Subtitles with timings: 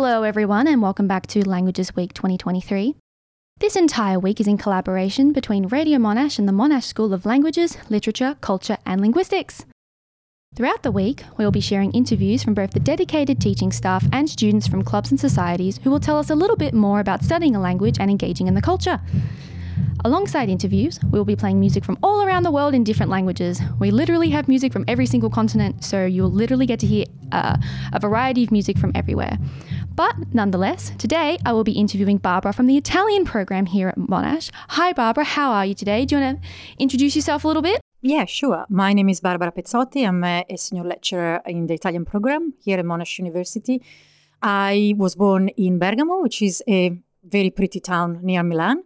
[0.00, 2.94] Hello, everyone, and welcome back to Languages Week 2023.
[3.58, 7.76] This entire week is in collaboration between Radio Monash and the Monash School of Languages,
[7.90, 9.66] Literature, Culture, and Linguistics.
[10.54, 14.30] Throughout the week, we will be sharing interviews from both the dedicated teaching staff and
[14.30, 17.56] students from clubs and societies who will tell us a little bit more about studying
[17.56, 19.00] a language and engaging in the culture.
[20.04, 23.60] Alongside interviews, we will be playing music from all around the world in different languages.
[23.80, 27.56] We literally have music from every single continent, so you'll literally get to hear uh,
[27.92, 29.38] a variety of music from everywhere.
[29.98, 34.52] But nonetheless, today I will be interviewing Barbara from the Italian program here at Monash.
[34.68, 36.04] Hi, Barbara, how are you today?
[36.04, 37.80] Do you want to introduce yourself a little bit?
[38.00, 38.64] Yeah, sure.
[38.68, 40.06] My name is Barbara Pezzotti.
[40.06, 43.82] I'm a, senior lecturer in the Italian program here at Monash University.
[44.40, 48.84] I was born in Bergamo, which is a very pretty town near Milan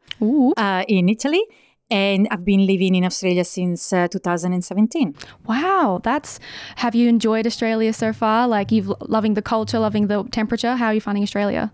[0.57, 1.45] uh, in Italy.
[1.93, 5.15] And I've been living in Australia since uh, 2017.
[5.47, 6.41] Wow, that's.
[6.77, 8.49] Have you enjoyed Australia so far?
[8.49, 10.75] Like you've loving the culture, loving the temperature.
[10.77, 11.73] How are you finding Australia?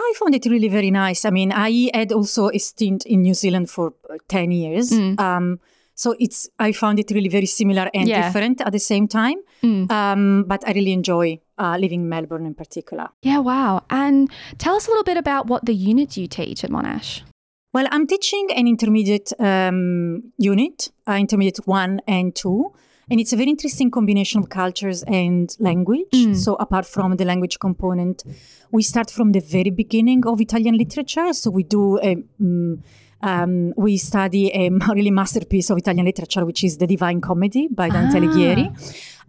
[0.00, 1.24] I found it really very nice.
[1.24, 4.90] I mean, I had also a stint in New Zealand for uh, 10 years.
[4.90, 5.18] Mm.
[5.20, 5.60] Um,
[5.94, 8.22] so it's I found it really very similar and Yeah.
[8.22, 9.38] different at the same time.
[9.62, 9.90] Mm.
[9.90, 13.08] Um, but I really enjoy uh, living in Melbourne in particular.
[13.22, 13.82] Yeah, wow.
[13.90, 17.22] And tell us a little bit about what the units you teach at Monash.
[17.72, 22.72] Well, I'm teaching an intermediate um, unit, uh, intermediate one and two.
[23.10, 26.10] And it's a very interesting combination of cultures and language.
[26.12, 26.36] Mm.
[26.36, 28.22] So, apart from the language component,
[28.70, 31.32] we start from the very beginning of Italian literature.
[31.32, 32.82] So, we do a, mm,
[33.22, 37.88] um, we study a really masterpiece of Italian literature, which is the Divine Comedy by
[37.88, 38.20] Dante Ah.
[38.20, 38.66] Alighieri,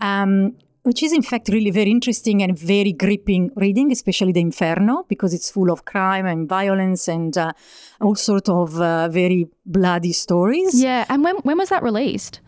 [0.01, 5.05] um, which is in fact really very interesting and very gripping reading, especially the Inferno,
[5.07, 7.53] because it's full of crime and violence and uh,
[8.01, 10.81] all sort of uh, very bloody stories.
[10.81, 12.41] Yeah, and when when was that released?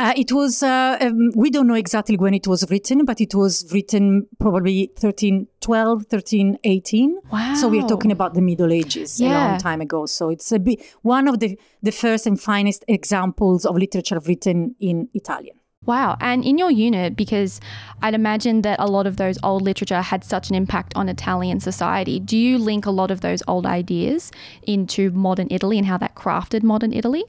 [0.00, 3.34] Uh, it was, uh, um, we don't know exactly when it was written, but it
[3.34, 7.18] was written probably 1312, 1318.
[7.30, 7.54] Wow.
[7.54, 10.06] So we're talking about the Middle Ages a long time ago.
[10.06, 14.74] So it's a bit, one of the, the first and finest examples of literature written
[14.80, 15.59] in Italian.
[15.86, 16.18] Wow.
[16.20, 17.58] And in your unit, because
[18.02, 21.58] I'd imagine that a lot of those old literature had such an impact on Italian
[21.60, 24.30] society, do you link a lot of those old ideas
[24.62, 27.24] into modern Italy and how that crafted modern Italy?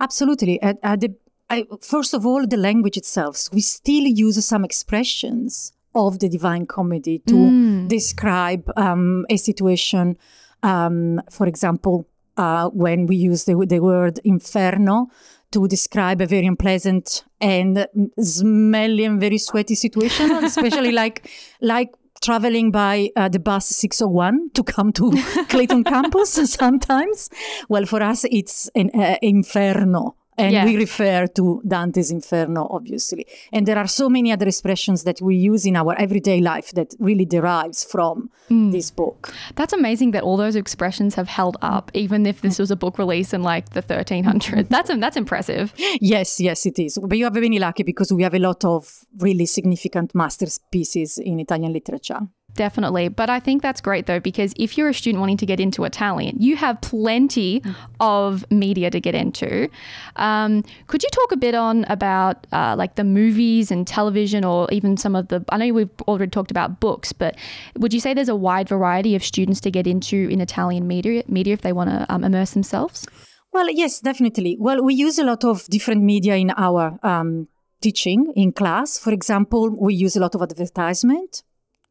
[0.00, 0.62] Absolutely.
[0.62, 1.16] At, at the,
[1.50, 3.48] I, first of all, the language itself.
[3.52, 10.16] We still use some expressions of the Divine Comedy to describe um, a situation.
[10.62, 12.06] Um, for example,
[12.36, 15.08] uh, when we use the, the word inferno
[15.52, 17.86] to describe a very unpleasant and
[18.20, 21.30] smelly and very sweaty situation, especially like
[21.60, 21.90] like
[22.22, 25.12] traveling by uh, the bus 601 to come to
[25.48, 27.28] Clayton campus sometimes.
[27.68, 30.16] Well, for us, it's an uh, inferno.
[30.38, 30.64] And Yeah.
[30.64, 33.26] we refer to Dante's Inferno, obviously.
[33.52, 36.94] And there are so many other expressions that we use in our everyday life that
[36.98, 38.70] really derives from mm.
[38.72, 39.32] this book.
[39.54, 42.98] That's amazing that all those expressions have held up, even if this was a book
[42.98, 44.46] release in like the 1300s.
[44.46, 44.60] Mm-hmm.
[44.68, 45.72] That's that's impressive.
[46.00, 46.98] Yes, yes, it is.
[47.02, 51.40] But you are very lucky because we have a lot of really significant masterpieces in
[51.40, 52.20] Italian literature.
[52.56, 53.08] Definitely.
[53.08, 55.84] But I think that's great though, because if you're a student wanting to get into
[55.84, 57.62] Italian, you have plenty
[58.00, 59.68] of media to get into.
[60.16, 64.68] Um, could you talk a bit on about uh, like the movies and television or
[64.72, 67.36] even some of the, I know we've already talked about books, but
[67.76, 71.22] would you say there's a wide variety of students to get into in Italian media,
[71.28, 73.06] media if they want to um, immerse themselves?
[73.52, 74.56] Well, yes, definitely.
[74.58, 77.48] Well, we use a lot of different media in our um,
[77.82, 78.98] teaching in class.
[78.98, 81.42] For example, we use a lot of advertisement.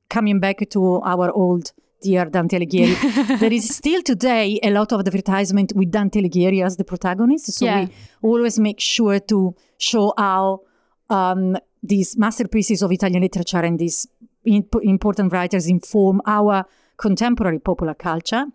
[0.09, 1.71] Coming back to our old
[2.01, 6.77] dear Dante Alighieri, there is still today a lot of advertisement with Dante Alighieri as
[6.77, 7.51] the protagonist.
[7.53, 7.85] So Yeah.
[8.21, 10.61] we always make sure to show how
[11.09, 14.07] um, these masterpieces of Italian literature and these
[14.45, 16.65] imp- important writers inform our
[16.97, 18.45] contemporary popular culture.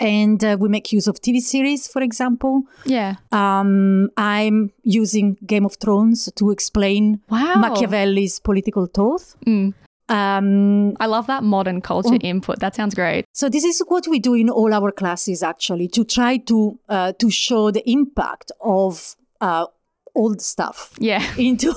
[0.00, 2.62] And uh, we make use of TV series, for example.
[2.84, 3.16] Yeah.
[3.30, 7.54] Um, I'm using Game of Thrones to explain Wow.
[7.56, 9.22] Machiavelli's political thought.
[9.46, 9.74] Mm.
[10.12, 12.60] Um, I love that modern culture input.
[12.60, 13.24] That sounds great.
[13.32, 17.12] so this is what we do in all our classes, actually, to try to uh,
[17.18, 19.66] to show the impact of uh,
[20.14, 21.22] old stuff Yeah.
[21.38, 21.72] into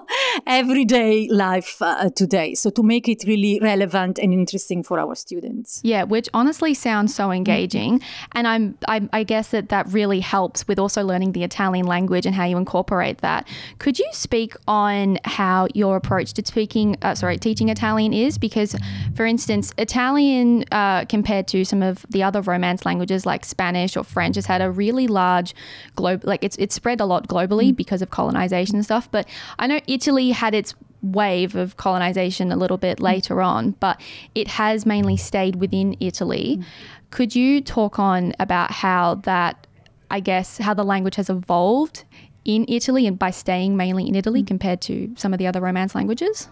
[0.46, 2.54] everyday life uh, today.
[2.54, 5.80] So to make it really relevant and interesting for our students.
[5.82, 8.00] Yeah, which honestly sounds so engaging,
[8.32, 12.26] and I'm I, I guess that that really helps with also learning the Italian language
[12.26, 13.46] and how you incorporate that.
[13.78, 18.38] Could you speak on how your approach to speaking, uh, sorry, teaching Italian is?
[18.38, 18.76] Because,
[19.14, 24.04] for instance, Italian uh, compared to some of the other Romance languages like Spanish or
[24.04, 25.54] French has had a really large
[25.96, 29.10] globe, like it's it's spread a lot globally Because of colonization and stuff.
[29.10, 29.28] But
[29.58, 34.00] I know Italy had its wave of colonization a little bit later on, but
[34.34, 36.58] it has mainly stayed within Italy.
[36.58, 36.64] Mm.
[37.10, 39.66] Could you talk on about how that,
[40.10, 42.04] I guess, how the language has evolved
[42.44, 44.46] in Italy and by staying mainly in Italy mm.
[44.46, 46.48] compared to some of the other Romance languages?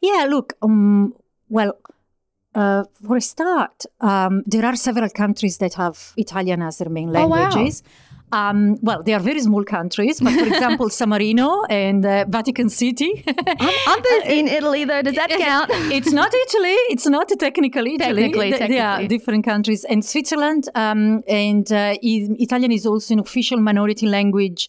[0.00, 1.14] Yeah, look, um,
[1.48, 1.78] well,
[2.54, 7.12] uh, for a start, um, there are several countries that have Italian as their main
[7.12, 7.82] languages.
[7.84, 8.09] Oh, wow.
[8.32, 12.68] Um, well, they are very small countries, but for example, San Marino and uh, Vatican
[12.68, 13.24] City.
[13.26, 15.02] Aren't they in Italy though?
[15.02, 15.70] Does that count?
[15.92, 16.76] it's not Italy.
[16.90, 17.98] It's not technically Italy.
[17.98, 18.76] Technically, technically.
[18.76, 19.84] They are different countries.
[19.84, 24.68] And Switzerland um, and uh, Italian is also an official minority language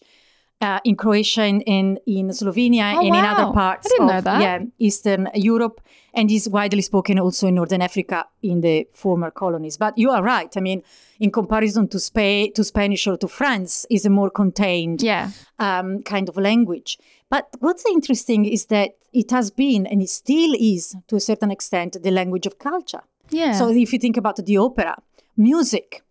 [0.62, 1.62] uh, in Croatia and,
[2.06, 3.18] in Slovenia oh, and wow.
[3.18, 5.80] in other parts of yeah, Eastern Europe
[6.14, 9.76] and is widely spoken also in Northern Africa in the former colonies.
[9.76, 10.54] But you are right.
[10.56, 10.82] I mean,
[11.18, 15.30] in comparison to Spain, to Spanish or to France, is a more contained yeah.
[15.58, 16.98] um, kind of language.
[17.28, 21.50] But what's interesting is that it has been and it still is to a certain
[21.50, 23.02] extent the language of culture.
[23.30, 23.52] Yeah.
[23.52, 24.96] So if you think about the opera,
[25.36, 26.02] music,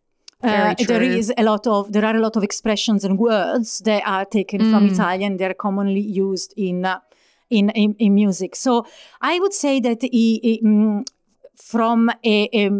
[0.44, 4.04] uh, there is a lot of there are a lot of expressions and words that
[4.06, 4.72] are taken mm.
[4.72, 5.38] from Italian.
[5.38, 7.00] They're commonly used in, uh,
[7.50, 8.56] in, in, in music.
[8.56, 8.86] So
[9.22, 11.08] I would say that he, he, mm,
[11.56, 12.72] from a, a,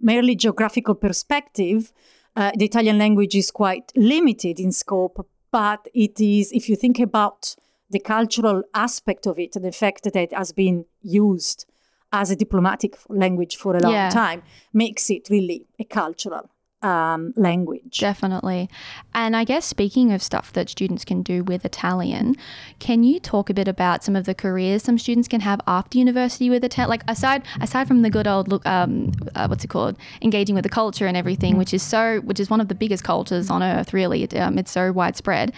[0.00, 1.92] merely geographical perspective,
[2.34, 5.26] uh, the Italian language is quite limited in scope.
[5.50, 7.54] But it is, if you think about
[7.90, 11.66] the cultural aspect of it, the fact that it has been used
[12.12, 14.08] as a diplomatic language for a long yeah.
[14.10, 14.42] time
[14.72, 16.50] makes it really a cultural
[16.82, 17.98] um, language.
[17.98, 18.68] Definitely.
[19.14, 22.36] And I guess speaking of stuff that students can do with Italian,
[22.78, 25.98] can you talk a bit about some of the careers some students can have after
[25.98, 26.90] university with Italian?
[26.90, 30.64] Like aside aside from the good old look, um, uh, what's it called, engaging with
[30.64, 33.62] the culture and everything, which is so, which is one of the biggest cultures on
[33.62, 33.92] earth.
[33.92, 35.52] Really, um, it's so widespread.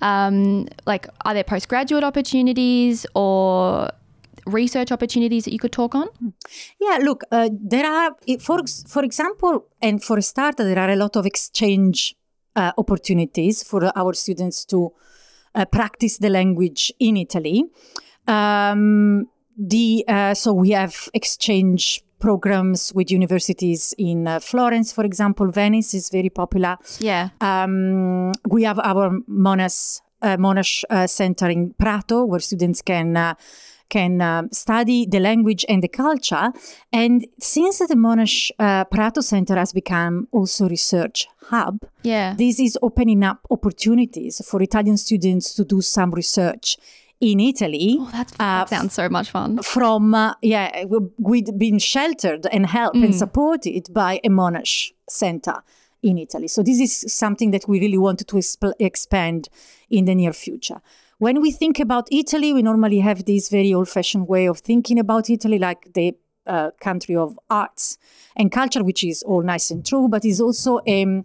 [0.00, 3.90] Um, like, are there postgraduate opportunities or
[4.46, 6.08] research opportunities that you could talk on?
[6.80, 10.96] Yeah, look, uh, there are, for, for example, and for a start, there are a
[10.96, 12.14] lot of exchange
[12.56, 14.92] uh, opportunities for our students to
[15.54, 17.64] uh, practice the language in Italy.
[18.26, 25.50] Um, the uh, so we have exchange programs with universities in uh, Florence, for example.
[25.50, 26.76] Venice is very popular.
[26.98, 27.30] Yeah.
[27.40, 33.34] Um, we have our Monash uh, Monash uh, Center in Prato, where students can uh,
[33.90, 36.52] can uh, study the language and the culture.
[36.92, 42.34] And since the Monash uh, Prato Center has become also research hub, yeah.
[42.38, 46.78] this is opening up opportunities for Italian students to do some research
[47.20, 47.98] in Italy.
[48.00, 49.58] Oh, that uh, sounds so much fun.
[49.62, 50.84] From, uh, yeah,
[51.18, 53.04] we've been sheltered and helped mm.
[53.04, 55.62] and supported by a Monash center
[56.02, 56.48] in Italy.
[56.48, 59.48] So this is something that we really wanted to exp- expand
[59.90, 60.80] in the near future.
[61.20, 64.98] When we think about Italy, we normally have this very old fashioned way of thinking
[64.98, 67.98] about Italy, like the uh, country of arts
[68.36, 71.22] and culture, which is all nice and true, but is also a,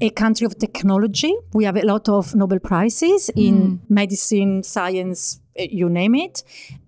[0.00, 1.34] a country of technology.
[1.52, 3.78] We have a lot of Nobel Prizes in mm.
[3.88, 6.44] medicine, science, uh, you name it.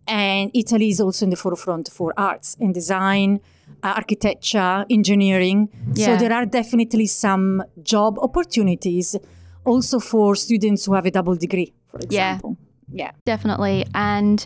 [0.06, 3.40] And Italy is also in the forefront for arts and design,
[3.82, 5.68] uh, architecture, engineering.
[5.94, 6.06] Yeah.
[6.06, 9.16] So there are definitely some job opportunities
[9.64, 12.56] also for students who have a double degree for example.
[12.58, 12.66] Yeah.
[12.92, 13.12] Yeah.
[13.24, 13.86] Definitely.
[13.94, 14.44] And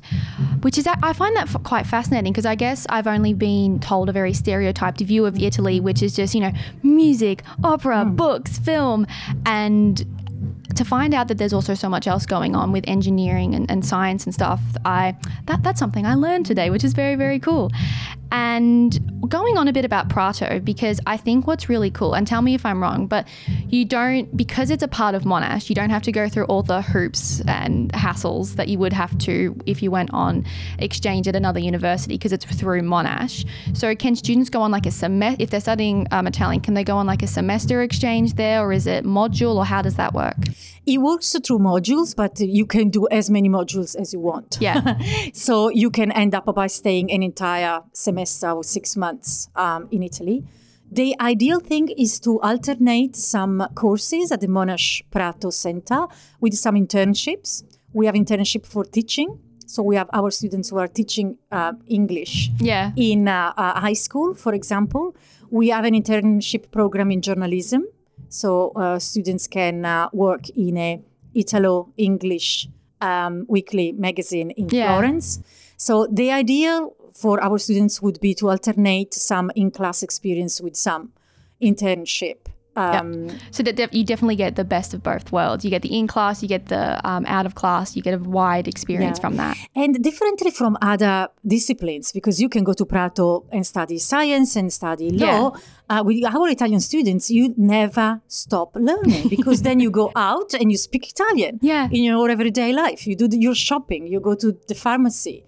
[0.60, 4.12] which is, I find that quite fascinating because I guess I've only been told a
[4.12, 6.52] very stereotyped view of Italy, which is just, you know,
[6.82, 8.16] music, opera, mm.
[8.16, 9.06] books, film.
[9.46, 10.04] And
[10.76, 13.86] to find out that there's also so much else going on with engineering and, and
[13.86, 15.16] science and stuff, I
[15.46, 17.70] that that's something I learned today, which is very, very cool.
[18.34, 18.98] And
[19.28, 22.54] going on a bit about Prato, because I think what's really cool, and tell me
[22.54, 23.28] if I'm wrong, but
[23.68, 26.64] you don't, because it's a part of Monash, you don't have to go through all
[26.64, 30.44] the hoops and hassles that you would have to if you went on
[30.80, 33.46] exchange at another university, because it's through Monash.
[33.72, 36.82] So can students go on like a semester, if they're studying um, Italian, can they
[36.82, 40.12] go on like a semester exchange there, or is it module, or how does that
[40.12, 40.38] work?
[40.86, 44.58] It works through modules, but you can do as many modules as you want.
[44.60, 44.98] Yeah.
[45.32, 50.02] so you can end up by staying an entire semester or six months um, in
[50.02, 50.44] Italy.
[50.90, 56.06] The ideal thing is to alternate some courses at the Monash Prato Center
[56.40, 57.64] with some internships.
[57.92, 59.38] We have internship for teaching.
[59.66, 62.92] So we have our students who are teaching uh, English yeah.
[62.96, 65.16] in uh, uh, high school, for example.
[65.50, 67.86] We have an internship program in journalism
[68.34, 71.00] so uh, students can uh, work in a
[71.34, 72.68] Italo-English
[73.00, 74.88] um, weekly magazine in yeah.
[74.88, 75.40] Florence.
[75.76, 81.12] So the ideal for our students would be to alternate some in-class experience with some
[81.62, 83.38] internship Um, yep.
[83.52, 85.64] So that you definitely get the best of both worlds.
[85.64, 88.18] You get the in class, you get the um, out of class, you get a
[88.18, 89.22] wide experience yeah.
[89.22, 89.56] from that.
[89.74, 94.72] And differently from other disciplines, because you can go to Prato and study science and
[94.72, 95.52] study law.
[95.54, 95.60] Yeah.
[95.86, 100.72] Uh, with our Italian students, you never stop learning because then you go out and
[100.72, 101.88] you speak Italian yeah.
[101.92, 103.06] in your everyday life.
[103.06, 105.44] You do the, your shopping, you go to the pharmacy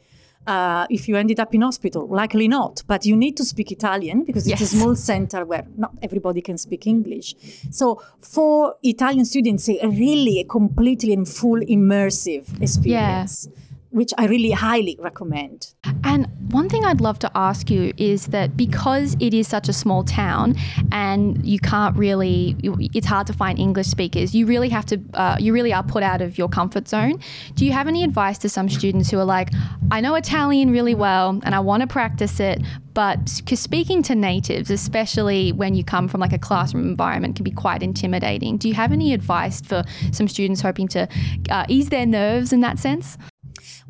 [0.47, 2.07] uh, if you ended up in hospital.
[2.07, 4.61] Likely not, but you need to speak Italian because yes.
[4.61, 7.35] it's a small center where not everybody can speak English.
[7.71, 13.49] So for Italian students, a really a completely and full immersive experience.
[13.49, 13.63] Yeah
[13.97, 15.73] which I really highly recommend.
[16.05, 19.73] And one thing I'd love to ask you is that because it is such a
[19.73, 20.55] small town
[20.93, 25.37] and you can't really, it's hard to find English speakers, you really have to, uh,
[25.41, 27.21] you really are put out of your comfort zone.
[27.55, 29.49] Do you have any advice to some students who are like,
[29.91, 32.61] I know Italian really well and I want to practice it,
[32.93, 37.51] but speaking to natives, especially when you come from like a classroom environment, can be
[37.51, 38.59] quite intimidating.
[38.59, 41.09] Do you have any advice for some students hoping to
[41.49, 43.17] uh, ease their nerves in that sense?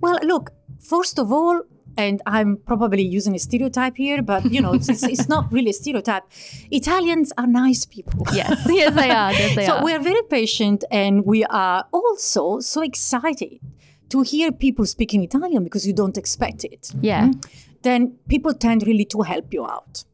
[0.00, 1.62] Well, look, first of all,
[1.97, 5.73] and I'm probably using a stereotype here, but you know, it's, it's, not really a
[5.73, 6.25] stereotype.
[6.71, 8.26] Italians are nice people.
[8.33, 9.33] Yes, yes, they are.
[9.33, 9.85] Yes, they so are.
[9.85, 13.61] we are very patient, and we are also so excited
[14.11, 16.93] to hear people speaking Italian because you don't expect it.
[17.00, 17.29] Yeah.
[17.29, 17.41] Mm-hmm.
[17.83, 20.05] Then people tend really to help you out.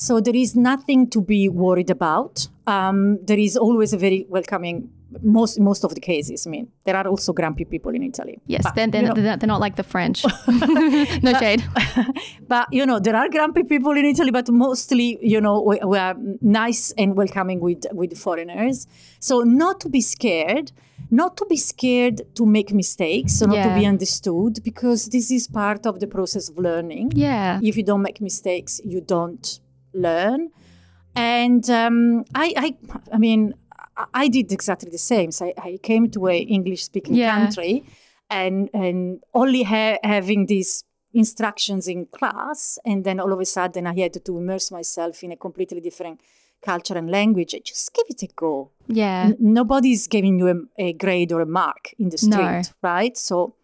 [0.00, 2.46] So there is nothing to be worried about.
[2.68, 4.90] Um, there is always a very welcoming
[5.22, 6.46] most most of the cases.
[6.46, 8.40] I mean, there are also grumpy people in Italy.
[8.46, 10.24] Yes, but, they're, they're, they're, not like the French.
[10.46, 11.64] no but, shade.
[12.48, 15.98] But you know, there are grumpy people in Italy, but mostly, you know, we, we
[15.98, 18.86] are nice and welcoming with with foreigners.
[19.18, 20.70] So not to be scared
[21.10, 23.68] not to be scared to make mistakes, so not yeah.
[23.68, 27.12] to be understood, because this is part of the process of learning.
[27.14, 27.60] Yeah.
[27.62, 29.58] If you don't make mistakes, you don't
[29.92, 30.50] learn.
[31.14, 32.76] And um, I, I,
[33.12, 33.54] I mean,
[34.14, 35.32] I did exactly the same.
[35.32, 37.36] So I, I came to a English speaking yeah.
[37.36, 37.84] country,
[38.30, 43.86] and and only ha- having these instructions in class, and then all of a sudden
[43.86, 46.20] I had to immerse myself in a completely different
[46.60, 47.54] culture and language.
[47.64, 48.70] Just give it a go.
[48.86, 49.26] Yeah.
[49.26, 52.62] N- nobody's giving you a, a, grade or a mark in the street, no.
[52.82, 53.16] right?
[53.16, 53.54] So,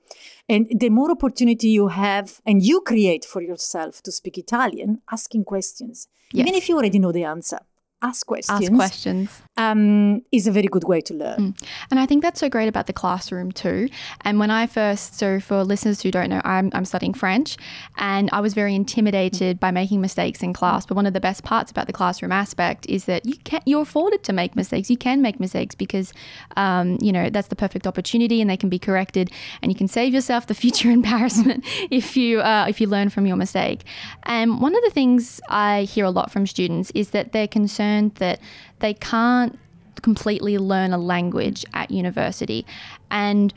[0.49, 5.45] and the more opportunity you have and you create for yourself to speak Italian, asking
[5.45, 6.47] questions, yes.
[6.47, 7.59] even if you already know the answer
[8.03, 8.61] ask questions.
[8.63, 9.43] Ask questions.
[9.57, 11.39] Um, is a very good way to learn.
[11.39, 11.67] Mm.
[11.91, 13.89] And I think that's so great about the classroom too.
[14.23, 17.57] And when I first, so for listeners who don't know, I'm, I'm studying French
[17.97, 19.61] and I was very intimidated mm.
[19.61, 20.87] by making mistakes in class.
[20.87, 23.83] But one of the best parts about the classroom aspect is that you can you're
[23.83, 24.91] afforded to make mistakes.
[24.91, 26.13] You can make mistakes because,
[26.57, 29.31] um, you know, that's the perfect opportunity and they can be corrected
[29.63, 33.25] and you can save yourself the future embarrassment if you, uh, if you learn from
[33.25, 33.85] your mistake.
[34.25, 37.84] And one of the things I hear a lot from students is that they're concerned
[37.85, 38.41] concerned that
[38.81, 39.59] they can't
[40.03, 42.67] completely learn a language at university.
[43.11, 43.55] And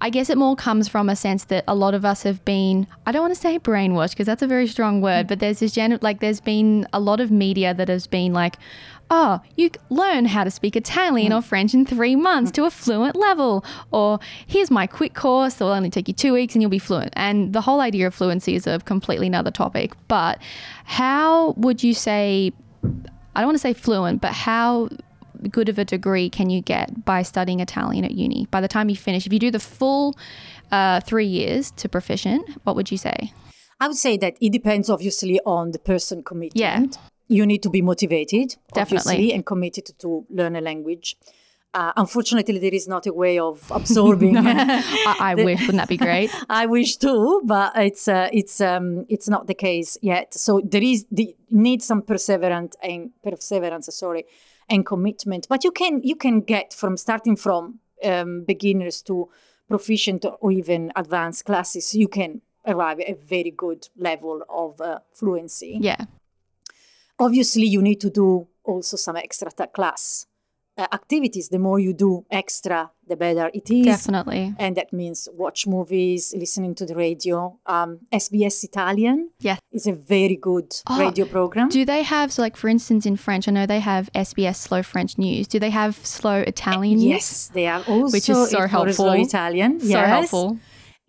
[0.00, 2.86] I guess it more comes from a sense that a lot of us have been,
[3.06, 5.72] I don't want to say brainwashed because that's a very strong word, but there's this
[5.72, 8.56] gen- like there's been a lot of media that has been like,
[9.10, 13.16] oh, you learn how to speak Italian or French in three months to a fluent
[13.16, 13.64] level.
[13.90, 16.78] Or here's my quick course that will only take you two weeks and you'll be
[16.78, 17.12] fluent.
[17.16, 19.92] And the whole idea of fluency is a completely another topic.
[20.08, 20.42] But
[20.84, 22.52] how would you say
[23.36, 24.88] I don't want to say fluent, but how
[25.50, 28.46] good of a degree can you get by studying Italian at uni?
[28.50, 30.16] By the time you finish, if you do the full
[30.72, 33.34] uh, three years to proficient, what would you say?
[33.78, 36.56] I would say that it depends obviously on the person commitment.
[36.58, 36.86] Yeah.
[37.28, 39.34] You need to be motivated, Definitely.
[39.34, 41.16] and committed to learn a language.
[41.76, 44.34] Uh, unfortunately, there is not a way of absorbing.
[44.38, 46.30] I, I wish, wouldn't that be great?
[46.48, 50.32] I wish too, but it's uh, it's um, it's not the case yet.
[50.32, 54.24] So there is the need some perseverance and perseverance, sorry,
[54.70, 55.48] and commitment.
[55.50, 59.28] But you can you can get from starting from um, beginners to
[59.68, 61.94] proficient or even advanced classes.
[61.94, 65.76] You can arrive at a very good level of uh, fluency.
[65.78, 66.06] Yeah.
[67.18, 70.26] Obviously, you need to do also some extra class
[70.78, 73.86] uh, activities, the more you do extra, the better it is.
[73.86, 74.54] Definitely.
[74.58, 77.58] And that means watch movies, listening to the radio.
[77.66, 79.56] Um, SBS Italian yeah.
[79.72, 81.68] is a very good oh, radio program.
[81.68, 84.82] Do they have, so like for instance in French, I know they have SBS Slow
[84.82, 85.48] French News.
[85.48, 87.08] Do they have Slow Italian news?
[87.08, 88.12] Yes, they are also.
[88.12, 89.06] Which is so helpful.
[89.06, 89.80] Slow Italian.
[89.80, 90.08] So yes.
[90.08, 90.58] helpful.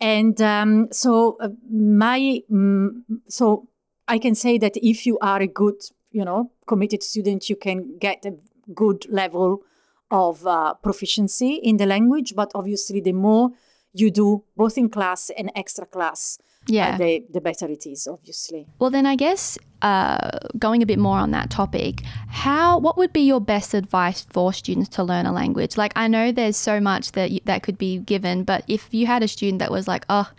[0.00, 3.68] And um, so uh, my, um, so
[4.06, 7.98] I can say that if you are a good, you know, committed student, you can
[7.98, 8.36] get a
[8.74, 9.62] good level
[10.10, 13.50] of uh, proficiency in the language, but obviously, the more
[13.92, 18.06] you do both in class and extra class, yeah, uh, the the better it is,
[18.06, 18.66] obviously.
[18.78, 23.12] Well, then I guess uh, going a bit more on that topic, how what would
[23.12, 25.76] be your best advice for students to learn a language?
[25.76, 29.06] Like I know there's so much that you, that could be given, but if you
[29.06, 30.30] had a student that was like, "Oh,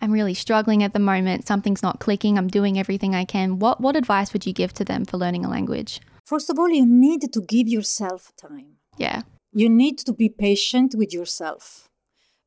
[0.00, 1.46] I'm really struggling at the moment.
[1.46, 2.38] Something's not clicking.
[2.38, 5.44] I'm doing everything I can." What what advice would you give to them for learning
[5.44, 6.00] a language?
[6.26, 8.78] First of all, you need to give yourself time.
[8.98, 9.22] Yeah.
[9.52, 11.88] You need to be patient with yourself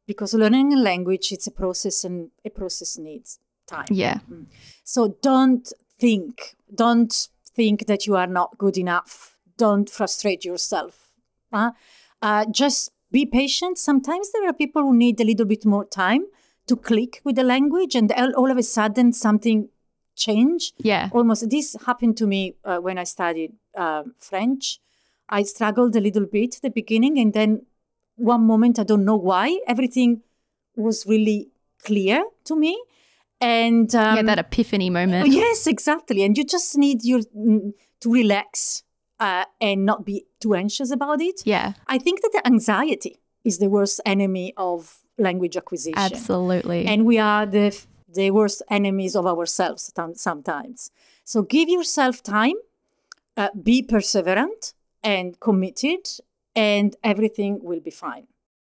[0.06, 3.88] because learning a language it's a process and a process needs time.
[3.90, 4.20] Yeah.
[4.84, 9.38] So don't think, don't think that you are not good enough.
[9.58, 11.12] Don't frustrate yourself.
[11.54, 11.72] Uh,
[12.22, 13.78] uh, just be patient.
[13.78, 16.26] Sometimes there are people who need a little bit more time
[16.68, 19.70] to click with the language, and all of a sudden something
[20.20, 20.74] change.
[20.78, 21.10] Yeah.
[21.12, 21.50] Almost.
[21.50, 24.80] This happened to me uh, when I studied uh, French.
[25.30, 27.66] I struggled a little bit at the beginning, and then
[28.16, 30.22] one moment, I don't know why, everything
[30.76, 31.50] was really
[31.84, 32.74] clear to me.
[33.42, 35.30] And um, yeah, that epiphany moment.
[35.32, 36.24] Yes, exactly.
[36.24, 37.22] And you just need your
[38.02, 38.84] to relax
[39.20, 41.42] uh, and not be too anxious about it.
[41.46, 41.74] Yeah.
[41.88, 45.98] I think that the anxiety is the worst enemy of language acquisition.
[45.98, 46.86] Absolutely.
[46.86, 47.72] And we are the
[48.14, 50.92] the worst enemies of ourselves sometimes.
[51.24, 52.56] So give yourself time,
[53.38, 54.74] uh, be perseverant
[55.04, 56.10] and committed,
[56.56, 58.28] and everything will be fine.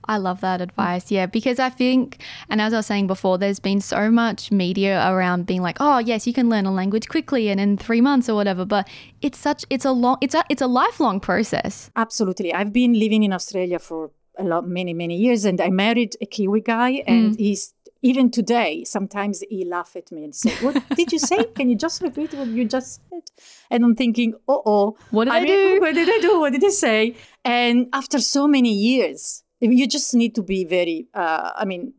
[0.06, 1.12] I love that advice.
[1.12, 5.08] Yeah, because I think, and as I was saying before, there's been so much media
[5.08, 8.28] around being like, oh yes, you can learn a language quickly and in three months
[8.28, 8.66] or whatever.
[8.66, 8.90] But
[9.22, 11.92] it's such, it's a long, it's a, it's a lifelong process.
[11.96, 12.54] Absolutely.
[12.54, 16.26] I've been living in Australia for a lot, many, many years, and I married a
[16.26, 17.40] Kiwi guy, and mm.
[17.40, 21.44] he's even today, sometimes he laugh at me and say, "What did you say?
[21.56, 23.24] Can you just repeat what you just said?"
[23.70, 25.80] And I'm thinking, "Oh, oh, what did I, I do?
[25.80, 26.40] What did I do?
[26.40, 27.16] What did I say?"
[27.46, 31.94] And after so many years, you just need to be very, uh, I mean,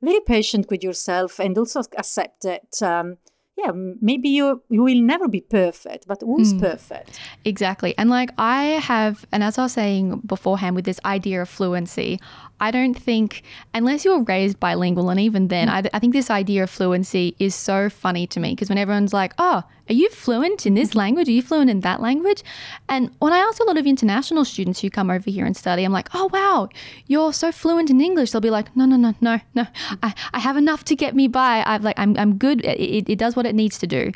[0.00, 2.82] very patient with yourself and also accept that.
[2.82, 3.18] Um,
[3.56, 3.70] yeah,
[4.00, 7.20] maybe you you will never be perfect, but who's mm, perfect?
[7.44, 7.94] Exactly.
[7.98, 12.18] And like I have, and as I was saying beforehand, with this idea of fluency,
[12.62, 13.42] I don't think,
[13.74, 15.72] unless you're raised bilingual, and even then, mm.
[15.72, 19.12] I, I think this idea of fluency is so funny to me because when everyone's
[19.12, 21.28] like, oh, are you fluent in this language?
[21.28, 22.44] Are you fluent in that language?
[22.88, 25.82] And when I ask a lot of international students who come over here and study,
[25.82, 26.68] I'm like, oh, wow,
[27.08, 28.30] you're so fluent in English.
[28.30, 29.66] They'll be like, no, no, no, no, no.
[30.02, 31.64] I, I have enough to get me by.
[31.66, 32.64] I've like, I'm, I'm good.
[32.64, 34.12] It, it does what it needs to do.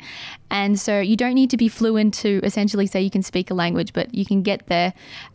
[0.49, 3.53] And so you don't need to be fluent to essentially say you can speak a
[3.53, 4.93] language, but you can get there.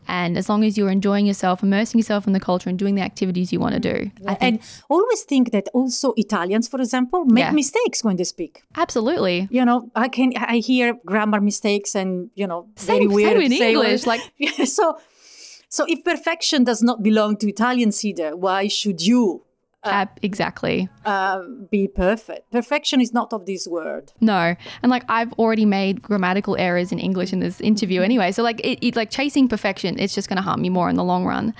[0.08, 3.02] And as long as you're enjoying yourself, immersing yourself in the culture and doing the
[3.02, 4.10] activities you want to do.
[4.20, 4.36] Yeah.
[4.40, 7.52] and always think that also Italians, for example, make yeah.
[7.52, 8.62] mistakes when they speak.
[8.76, 9.48] Absolutely.
[9.50, 13.52] You know, I can I hear grammar mistakes and you know same, very weird same
[13.52, 14.06] in English.
[14.06, 14.20] Like
[14.64, 14.98] so
[15.68, 19.44] so if perfection does not belong to Italians either, why should you
[19.84, 20.88] uh, exactly.
[21.04, 22.50] Uh, be perfect.
[22.52, 24.12] Perfection is not of this world.
[24.20, 28.32] No, and like I've already made grammatical errors in English in this interview anyway.
[28.32, 30.96] So like it, it like chasing perfection, it's just going to harm you more in
[30.96, 31.54] the long run.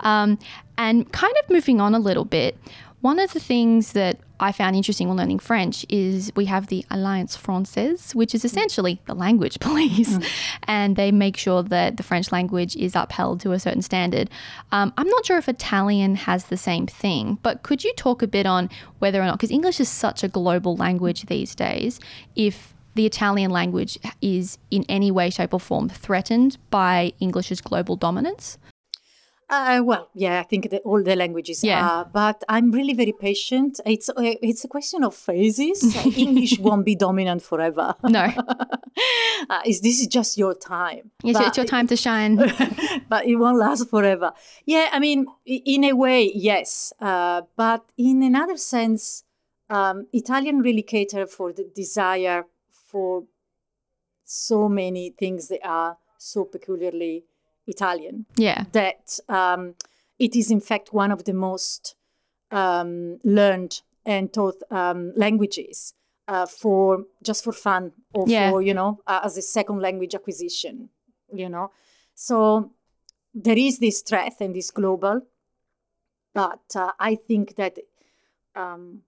[0.00, 0.38] Um,
[0.78, 2.58] and kind of moving on a little bit,
[3.00, 6.84] one of the things that I found interesting when learning French is we have the
[6.90, 10.28] Alliance Francaise, which is essentially the language police, mm.
[10.64, 14.28] and they make sure that the French language is upheld to a certain standard.
[14.72, 18.26] Um, I'm not sure if Italian has the same thing, but could you talk a
[18.26, 22.00] bit on whether or not, because English is such a global language these days,
[22.34, 27.96] if the Italian language is in any way, shape, or form threatened by English's global
[27.96, 28.58] dominance?
[29.48, 31.88] Uh, well, yeah, I think that all the languages yeah.
[31.88, 33.78] are, but I'm really very patient.
[33.86, 35.94] It's uh, it's a question of phases.
[36.18, 37.94] English won't be dominant forever.
[38.02, 38.24] No,
[39.50, 41.12] uh, this is just your time.
[41.22, 42.36] Yes, but, it's your time to shine.
[43.08, 44.32] but it won't last forever.
[44.64, 49.22] Yeah, I mean, in a way, yes, uh, but in another sense,
[49.70, 53.24] um, Italian really cater for the desire for
[54.24, 57.26] so many things that are so peculiarly
[57.66, 58.26] Italian.
[58.36, 58.64] Yeah.
[58.72, 59.74] That um,
[60.18, 61.94] it is, in fact, one of the most
[62.50, 65.94] um, learned and taught um, languages
[66.28, 68.50] uh, for just for fun or yeah.
[68.50, 70.88] for, you know, uh, as a second language acquisition,
[71.32, 71.70] you know.
[72.14, 72.72] So
[73.34, 75.22] there is this threat and this global,
[76.32, 77.78] but uh, I think that
[78.54, 79.02] um,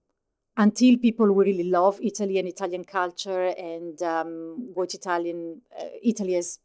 [0.57, 6.59] until people really love Italy and Italian culture and um, what Italian uh, Italy has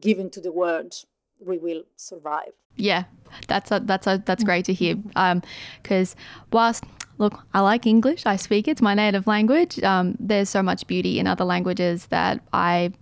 [0.00, 0.94] given to the world,
[1.40, 2.52] we will survive.
[2.76, 3.04] Yeah,
[3.48, 4.96] that's a, that's a, that's great to hear.
[4.96, 6.20] Because um,
[6.52, 6.84] whilst
[7.18, 9.82] look, I like English, I speak it, it's my native language.
[9.82, 12.92] Um, there's so much beauty in other languages that I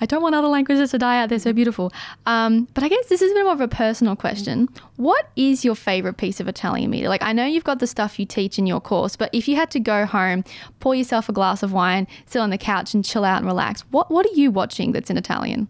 [0.00, 1.28] I don't want other languages to die out.
[1.28, 1.92] They're so beautiful.
[2.26, 4.68] Um, but I guess this is a bit more of a personal question.
[4.96, 7.08] What is your favorite piece of Italian media?
[7.08, 9.56] Like, I know you've got the stuff you teach in your course, but if you
[9.56, 10.44] had to go home,
[10.80, 13.82] pour yourself a glass of wine, sit on the couch, and chill out and relax,
[13.90, 15.68] what what are you watching that's in Italian?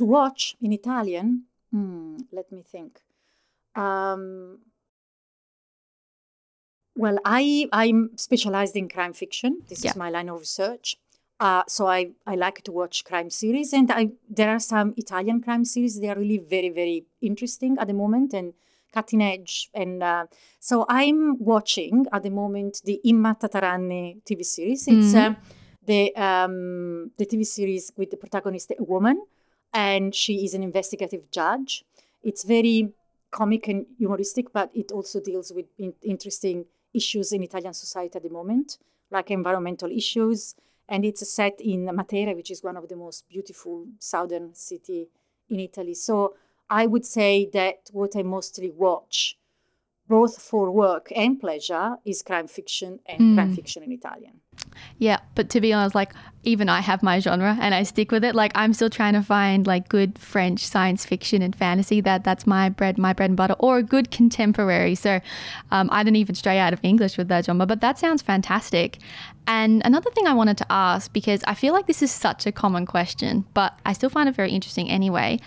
[0.00, 3.02] To watch in Italian, hmm, let me think.
[3.74, 4.60] Um,
[6.96, 9.60] well, I I'm specialized in crime fiction.
[9.68, 9.90] This yeah.
[9.90, 10.96] is my line of research.
[11.38, 15.42] Uh, so I, I like to watch crime series, and I, there are some Italian
[15.42, 16.00] crime series.
[16.00, 18.54] They are really very very interesting at the moment and
[18.94, 19.68] cutting edge.
[19.74, 20.28] And uh,
[20.60, 24.88] so I'm watching at the moment the Imma Tataranni TV series.
[24.88, 25.32] It's mm-hmm.
[25.32, 25.34] uh,
[25.84, 29.20] the um, the TV series with the protagonist a woman,
[29.72, 31.84] and she is an investigative judge.
[32.22, 32.92] It's very
[33.30, 38.22] comic and humoristic, but it also deals with in- interesting issues in Italian society at
[38.22, 38.78] the moment,
[39.10, 40.54] like environmental issues
[40.90, 45.06] and it's set in Matera, which is one of the most beautiful southern city
[45.48, 45.94] in Italy.
[45.94, 46.34] So
[46.68, 49.38] I would say that what I mostly watch,
[50.10, 53.34] both for work and pleasure, is crime fiction and mm.
[53.36, 54.40] crime fiction in Italian.
[54.98, 58.24] Yeah, but to be honest, like even I have my genre and I stick with
[58.24, 58.34] it.
[58.34, 62.00] Like I'm still trying to find like good French science fiction and fantasy.
[62.00, 64.94] That that's my bread, my bread and butter, or a good contemporary.
[64.96, 65.20] So
[65.70, 68.98] um, I didn't even stray out of English with that genre, but that sounds fantastic.
[69.46, 72.52] And another thing I wanted to ask because I feel like this is such a
[72.52, 75.38] common question, but I still find it very interesting anyway.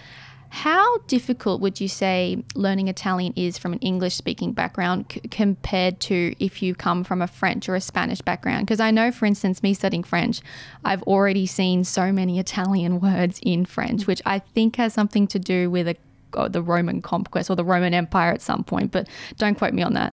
[0.54, 6.00] How difficult would you say learning Italian is from an English speaking background c- compared
[6.02, 8.68] to if you come from a French or a Spanish background?
[8.68, 10.42] Because I know, for instance, me studying French,
[10.86, 15.40] I've already seen so many Italian words in French, which I think has something to
[15.40, 15.96] do with a,
[16.36, 19.82] oh, the Roman conquest or the Roman Empire at some point, but don't quote me
[19.82, 20.12] on that.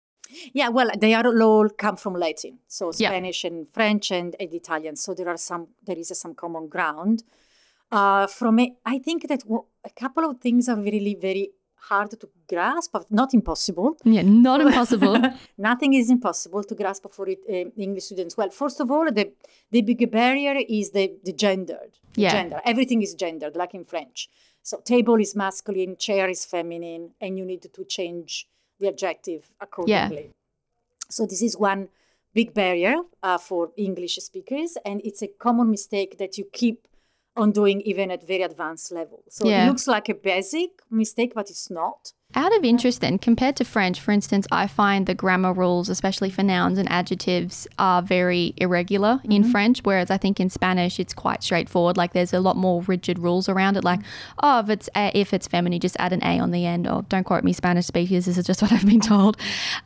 [0.54, 3.50] Yeah, well, they are all come from Latin, so Spanish yeah.
[3.50, 4.98] and French and, and Italian.
[4.98, 7.24] So there are some, there is some common ground.
[7.92, 9.44] Uh, from I think that
[9.86, 11.52] a couple of things are really very
[11.90, 13.98] hard to grasp, but not impossible.
[14.04, 15.22] Yeah, not impossible.
[15.58, 18.36] Nothing is impossible to grasp for it, uh, English students.
[18.36, 19.32] Well, first of all, the
[19.72, 21.94] the big barrier is the the gendered.
[22.16, 22.32] Yeah.
[22.32, 22.62] Gender.
[22.66, 24.30] Everything is gendered, like in French.
[24.64, 28.48] So table is masculine, chair is feminine, and you need to change
[28.80, 30.26] the adjective accordingly.
[30.26, 31.08] Yeah.
[31.10, 31.90] So this is one
[32.34, 36.88] big barrier uh, for English speakers, and it's a common mistake that you keep
[37.38, 39.24] on doing even at very advanced level.
[39.30, 39.64] So yeah.
[39.64, 42.14] it looks like a basic mistake, but it's not.
[42.36, 46.30] Out of interest, then, compared to French, for instance, I find the grammar rules, especially
[46.30, 49.32] for nouns and adjectives, are very irregular mm-hmm.
[49.32, 51.96] in French, whereas I think in Spanish it's quite straightforward.
[51.96, 53.86] Like there's a lot more rigid rules around it.
[53.86, 54.02] Like,
[54.44, 56.86] oh, if it's a, if it's feminine, just add an a on the end.
[56.86, 58.26] Or don't quote me, Spanish speakers.
[58.26, 59.38] This is just what I've been told.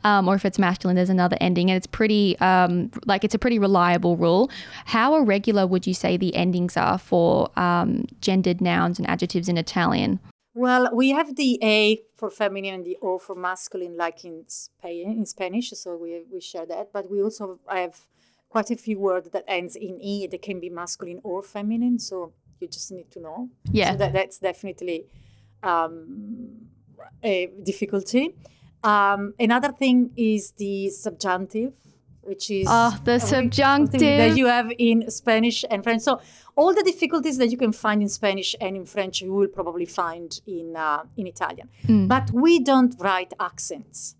[0.02, 3.38] Um, or if it's masculine, there's another ending, and it's pretty um, like it's a
[3.38, 4.50] pretty reliable rule.
[4.84, 9.56] How irregular would you say the endings are for um, gendered nouns and adjectives in
[9.56, 10.18] Italian?
[10.54, 15.10] Well, we have the A for feminine and the O for masculine, like in Spain,
[15.10, 15.70] in Spanish.
[15.70, 16.92] So we we share that.
[16.92, 18.06] But we also have
[18.48, 21.98] quite a few words that ends in E that can be masculine or feminine.
[21.98, 23.48] So you just need to know.
[23.70, 23.92] Yeah.
[23.92, 25.06] So that, that's definitely
[25.62, 26.68] um,
[27.22, 28.34] a difficulty.
[28.84, 31.72] Um, another thing is the subjunctive
[32.22, 36.02] which is oh, the subjunctive that you have in Spanish and French.
[36.02, 36.20] So
[36.56, 39.86] all the difficulties that you can find in Spanish and in French, you will probably
[39.86, 41.68] find in uh, in Italian.
[41.86, 42.08] Mm.
[42.08, 44.16] But we don't write accents,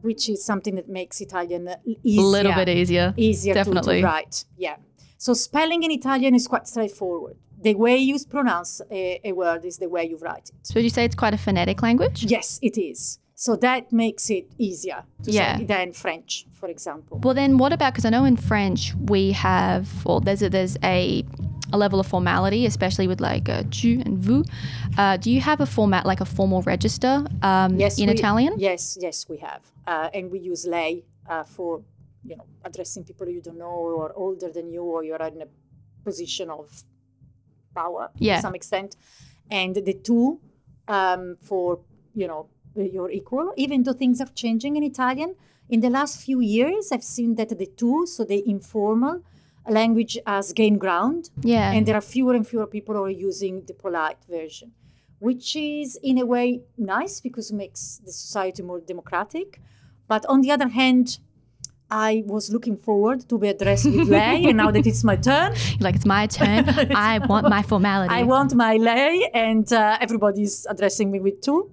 [0.00, 1.68] which is something that makes Italian
[2.02, 4.44] easier, a little bit easier, easier definitely to, to write.
[4.56, 4.76] Yeah.
[5.18, 7.36] So spelling in Italian is quite straightforward.
[7.60, 10.54] The way you pronounce a, a word is the way you write it.
[10.62, 12.22] So would you say it's quite a phonetic language?
[12.22, 13.18] Yes, it is.
[13.40, 15.62] So that makes it easier yeah.
[15.62, 17.20] than French, for example.
[17.22, 20.76] Well, then what about because I know in French we have, well, there's a, there's
[20.82, 21.24] a
[21.72, 24.42] a level of formality, especially with like uh, tu and vous.
[24.96, 28.54] Uh, do you have a format like a formal register um, yes, in we, Italian?
[28.58, 31.82] Yes, yes, we have, uh, and we use lei uh, for
[32.24, 35.48] you know addressing people you don't know or older than you or you're in a
[36.02, 36.82] position of
[37.72, 38.36] power yeah.
[38.36, 38.96] to some extent,
[39.48, 40.40] and the tu
[40.88, 41.78] um, for
[42.16, 45.34] you know your equal, even though things are changing in Italian.
[45.68, 49.22] In the last few years, I've seen that the tu, so the informal
[49.68, 51.30] language, has gained ground.
[51.42, 51.72] Yeah.
[51.72, 54.72] And there are fewer and fewer people who are using the polite version,
[55.18, 59.60] which is in a way nice because it makes the society more democratic.
[60.06, 61.18] But on the other hand,
[61.90, 65.54] I was looking forward to be addressed with lei, and now that it's my turn,
[65.80, 68.14] like it's my turn, I want my formality.
[68.20, 71.70] I want my lei, and uh, everybody's addressing me with tu.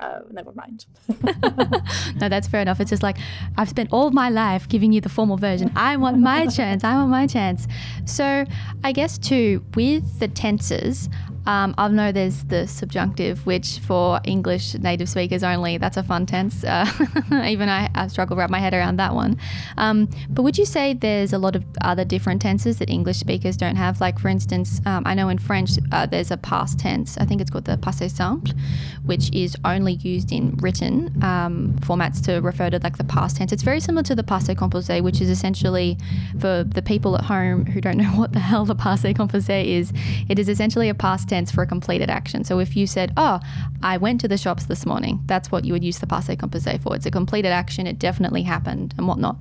[0.00, 0.86] Uh, never mind.
[2.20, 2.80] no, that's fair enough.
[2.80, 3.16] It's just like
[3.56, 5.72] I've spent all my life giving you the formal version.
[5.76, 6.84] I want my chance.
[6.84, 7.66] I want my chance.
[8.04, 8.44] So
[8.84, 11.08] I guess too with the tenses,
[11.48, 16.26] um, I know there's the subjunctive, which for English native speakers only, that's a fun
[16.26, 16.62] tense.
[16.62, 16.84] Uh,
[17.46, 19.38] even I, I struggle to wrap my head around that one.
[19.78, 23.56] Um, but would you say there's a lot of other different tenses that English speakers
[23.56, 23.98] don't have?
[23.98, 27.16] Like, for instance, um, I know in French uh, there's a past tense.
[27.16, 28.52] I think it's called the passé simple,
[29.06, 33.52] which is only used in written um, formats to refer to like the past tense.
[33.52, 35.96] It's very similar to the passé composé, which is essentially
[36.38, 39.94] for the people at home who don't know what the hell the passé composé is.
[40.28, 42.44] It is essentially a past tense for a completed action.
[42.44, 43.40] So if you said, "Oh,
[43.82, 46.80] I went to the shops this morning," that's what you would use the passé composé
[46.80, 46.96] for.
[46.96, 47.86] It's a completed action.
[47.86, 49.36] It definitely happened and whatnot.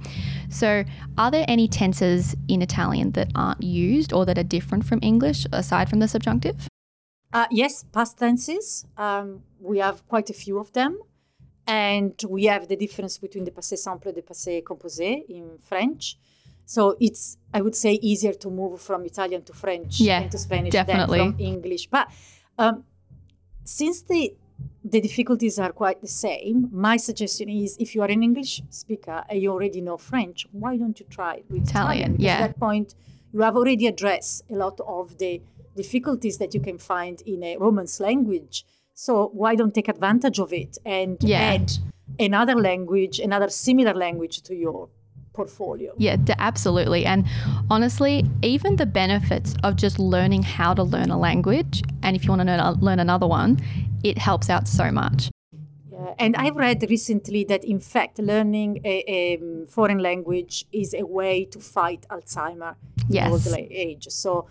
[0.50, 0.84] So,
[1.18, 5.46] are there any tenses in Italian that aren't used or that are different from English
[5.52, 6.68] aside from the subjunctive?
[7.34, 8.86] Uh, yes, past tenses.
[8.98, 11.00] Um, we have quite a few of them.
[11.68, 16.18] And we have the difference between the passé simple and the passé composé in French.
[16.68, 20.38] So it's, I would say, easier to move from Italian to French yeah, and to
[20.38, 21.20] Spanish definitely.
[21.20, 21.88] than from English.
[21.88, 22.10] But
[22.60, 22.84] um,
[23.64, 24.36] since the
[24.84, 26.70] the difficulties are quite the same.
[26.72, 30.78] My suggestion is if you are an English speaker and you already know French, why
[30.78, 32.14] don't you try with Italian?
[32.14, 32.36] Italian yeah.
[32.36, 32.96] At that point,
[33.34, 35.42] you have already addressed a lot of the
[35.76, 38.66] difficulties that you can find in a Romance language.
[38.94, 41.54] So why don't take advantage of it and yeah.
[41.54, 41.72] add
[42.20, 44.90] another language, another similar language to your
[45.38, 45.94] portfolio.
[45.98, 46.18] Yeah,
[46.52, 47.06] absolutely.
[47.06, 47.20] And
[47.70, 52.30] honestly, even the benefits of just learning how to learn a language, and if you
[52.34, 53.52] want to learn another one,
[54.04, 55.30] it helps out so much.
[55.92, 59.22] Yeah, and I've read recently that in fact, learning a, a
[59.76, 62.74] foreign language is a way to fight Alzheimer
[63.18, 63.28] yes.
[63.28, 64.06] in old age.
[64.10, 64.48] So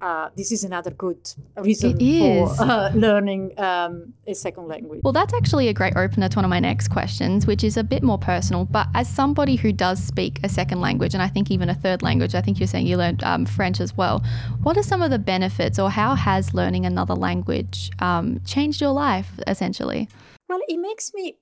[0.00, 1.18] uh, this is another good
[1.56, 5.00] reason for uh, learning um, a second language.
[5.02, 7.84] Well, that's actually a great opener to one of my next questions, which is a
[7.84, 8.64] bit more personal.
[8.64, 12.02] But as somebody who does speak a second language, and I think even a third
[12.02, 14.22] language, I think you're saying you learned um, French as well.
[14.62, 18.92] What are some of the benefits, or how has learning another language um, changed your
[18.92, 20.08] life, essentially?
[20.48, 21.38] Well, it makes me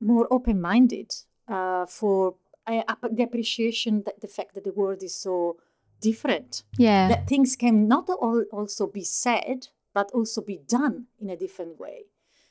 [0.00, 1.14] more open minded
[1.48, 2.34] uh, for
[2.66, 5.56] the appreciation that the fact that the world is so
[6.02, 6.64] different.
[6.76, 7.08] Yeah.
[7.08, 11.80] That things can not all also be said, but also be done in a different
[11.80, 12.06] way.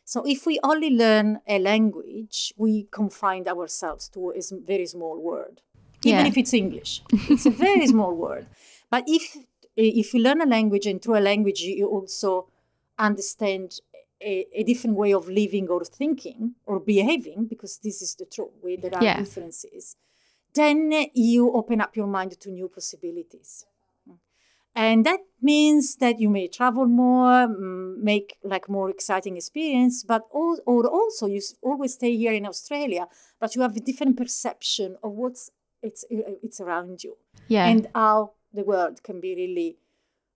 [0.05, 5.61] So if we only learn a language, we confine ourselves to a very small word,
[6.03, 6.27] even yeah.
[6.27, 7.01] if it's English.
[7.29, 8.47] It's a very small word.
[8.89, 9.37] But if
[9.75, 12.49] if you learn a language and through a language you also
[12.99, 13.79] understand
[14.21, 18.51] a, a, different way of living or thinking or behaving, because this is the truth,
[18.59, 19.17] where there are yeah.
[19.17, 19.95] differences
[20.53, 23.65] then you open up your mind to new possibilities.
[24.73, 30.23] And that means that you may travel more, mm, make like more exciting experience, but
[30.31, 33.07] all, or also you always stay here in Australia,
[33.39, 35.51] but you have a different perception of what's
[35.83, 37.17] it's uh, it's around you,
[37.49, 39.77] yeah, and how the world can be really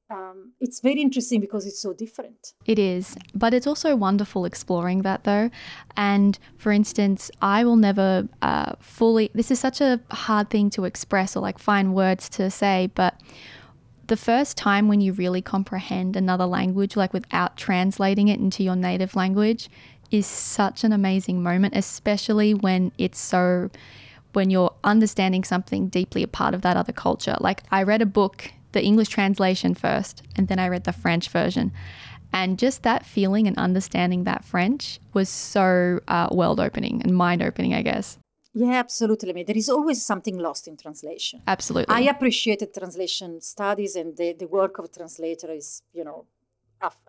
[0.09, 2.53] um, it's very interesting because it's so different.
[2.65, 5.49] It is, but it's also wonderful exploring that though.
[5.97, 10.85] And for instance, I will never uh, fully, this is such a hard thing to
[10.85, 13.19] express or like find words to say, but
[14.07, 18.75] the first time when you really comprehend another language, like without translating it into your
[18.75, 19.69] native language,
[20.11, 23.71] is such an amazing moment, especially when it's so,
[24.33, 27.35] when you're understanding something deeply a part of that other culture.
[27.39, 31.29] Like I read a book the English translation first, and then I read the French
[31.29, 31.71] version.
[32.31, 37.41] And just that feeling and understanding that French was so uh, world opening and mind
[37.41, 38.19] opening, I guess.
[38.53, 39.29] Yeah, absolutely.
[39.29, 41.41] I mean, there is always something lost in translation.
[41.47, 41.95] Absolutely.
[41.95, 46.25] I appreciated translation studies, and the, the work of a translator is, you know,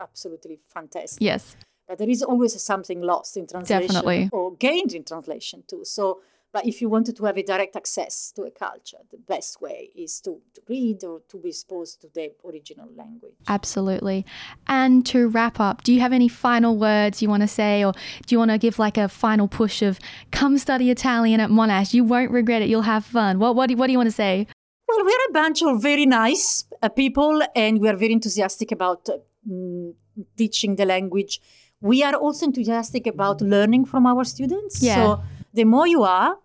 [0.01, 1.21] absolutely fantastic.
[1.21, 1.57] Yes.
[1.89, 4.31] But there is always something lost in translation Definitely.
[4.33, 5.85] or gained in translation too.
[5.85, 6.21] So
[6.57, 9.91] but if you wanted to have a direct access to a culture, the best way
[9.95, 13.35] is to, to read or to be exposed to the original language.
[13.47, 14.25] Absolutely.
[14.67, 17.93] And to wrap up, do you have any final words you want to say, or
[18.25, 21.93] do you want to give like a final push of come study Italian at Monash?
[21.93, 22.71] You won't regret it.
[22.71, 23.39] You'll have fun.
[23.39, 24.47] What, what, do, what do you want to say?
[24.89, 29.07] Well, we're a bunch of very nice uh, people, and we are very enthusiastic about
[29.11, 29.93] uh, mm,
[30.39, 31.39] teaching the language.
[31.83, 34.83] We are also enthusiastic about learning from our students.
[34.83, 34.95] Yeah.
[34.95, 36.39] So the more you are,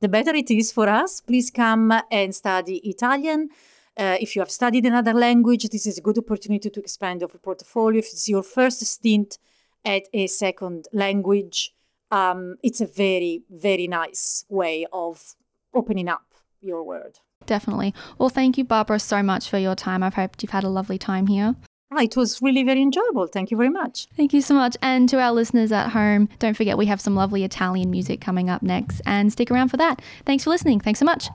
[0.00, 1.20] the better it is for us.
[1.20, 3.50] Please come and study Italian.
[3.96, 7.28] Uh, if you have studied another language, this is a good opportunity to expand your
[7.28, 7.98] portfolio.
[7.98, 9.38] If it's your first stint
[9.84, 11.74] at a second language,
[12.10, 15.34] um, it's a very, very nice way of
[15.74, 16.22] opening up
[16.60, 17.20] your world.
[17.46, 17.94] Definitely.
[18.18, 20.02] Well, thank you, Barbara, so much for your time.
[20.02, 21.56] I've hoped you've had a lovely time here.
[21.90, 23.26] Oh, it was really very enjoyable.
[23.26, 24.08] Thank you very much.
[24.16, 24.76] Thank you so much.
[24.82, 28.50] And to our listeners at home, don't forget we have some lovely Italian music coming
[28.50, 30.02] up next and stick around for that.
[30.26, 30.80] Thanks for listening.
[30.80, 31.28] Thanks so much.